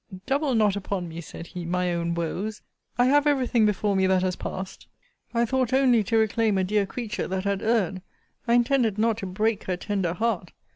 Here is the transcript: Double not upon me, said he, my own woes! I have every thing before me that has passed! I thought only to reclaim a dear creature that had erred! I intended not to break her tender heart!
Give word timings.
Double 0.25 0.55
not 0.55 0.75
upon 0.75 1.07
me, 1.07 1.21
said 1.21 1.45
he, 1.45 1.63
my 1.63 1.93
own 1.93 2.15
woes! 2.15 2.63
I 2.97 3.05
have 3.05 3.27
every 3.27 3.45
thing 3.45 3.67
before 3.67 3.95
me 3.95 4.07
that 4.07 4.23
has 4.23 4.35
passed! 4.35 4.87
I 5.31 5.45
thought 5.45 5.73
only 5.73 6.03
to 6.05 6.17
reclaim 6.17 6.57
a 6.57 6.63
dear 6.63 6.87
creature 6.87 7.27
that 7.27 7.43
had 7.43 7.61
erred! 7.61 8.01
I 8.47 8.55
intended 8.55 8.97
not 8.97 9.17
to 9.17 9.27
break 9.27 9.65
her 9.65 9.77
tender 9.77 10.13
heart! 10.13 10.53